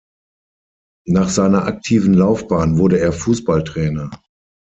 [1.05, 4.09] Nach seiner aktiven Laufbahn wurde er Fußballtrainer.